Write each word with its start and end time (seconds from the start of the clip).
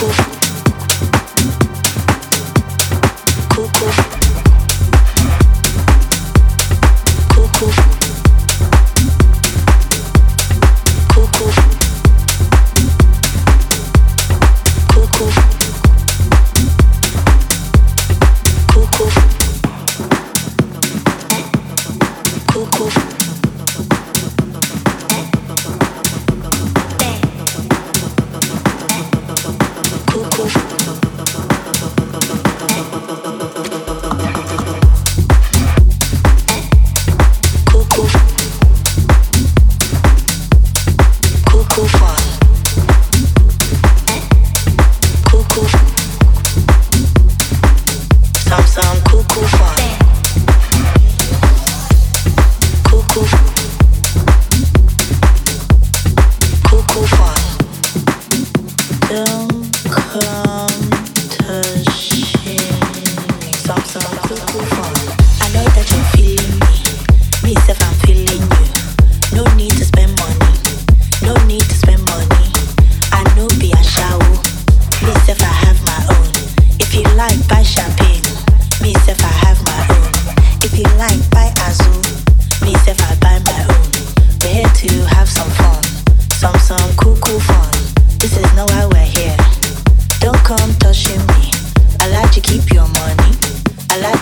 people. 0.00 0.27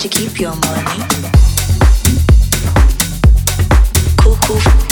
Some, 0.08 0.30
some 4.60 4.85